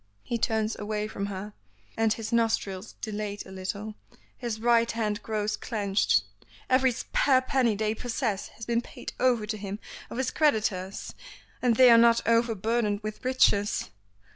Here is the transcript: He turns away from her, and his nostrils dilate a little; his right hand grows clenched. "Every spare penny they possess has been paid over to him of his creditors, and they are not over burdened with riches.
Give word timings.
He 0.23 0.39
turns 0.39 0.75
away 0.79 1.07
from 1.07 1.27
her, 1.27 1.53
and 1.95 2.11
his 2.11 2.33
nostrils 2.33 2.93
dilate 3.01 3.45
a 3.45 3.51
little; 3.51 3.93
his 4.35 4.59
right 4.59 4.91
hand 4.91 5.21
grows 5.21 5.55
clenched. 5.55 6.23
"Every 6.71 6.91
spare 6.91 7.41
penny 7.41 7.75
they 7.75 7.93
possess 7.93 8.47
has 8.47 8.65
been 8.65 8.81
paid 8.81 9.13
over 9.19 9.45
to 9.45 9.57
him 9.57 9.77
of 10.09 10.17
his 10.17 10.31
creditors, 10.31 11.13
and 11.61 11.75
they 11.75 11.91
are 11.91 11.99
not 11.99 12.27
over 12.27 12.55
burdened 12.55 13.01
with 13.03 13.23
riches. 13.23 13.91